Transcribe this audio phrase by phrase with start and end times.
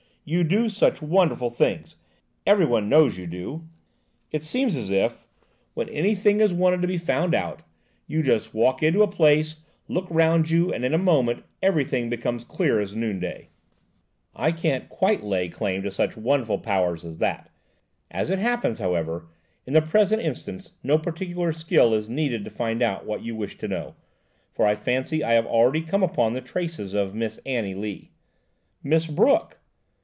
[0.23, 1.95] "You do such wonderful things;
[2.45, 3.67] everyone knows you do.
[4.31, 5.27] It seems as if,
[5.73, 7.63] when anything is wanted to be found out,
[8.05, 12.43] you just walk into a place, look round you and, in a moment, everything becomes
[12.43, 13.49] clear as noonday."
[14.35, 17.49] "I can't quite lay claim to such wonderful powers as that.
[18.11, 19.27] As it happens, however,
[19.65, 23.57] in the present instance, no particular skill is needed to find out what you wish
[23.57, 23.95] to know,
[24.51, 28.11] for I fancy I have already come upon the traces of Miss Annie Lee."
[28.83, 29.57] "Miss Brooke!"